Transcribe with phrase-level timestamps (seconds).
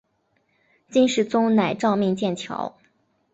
[0.89, 2.75] 金世宗乃诏命建桥。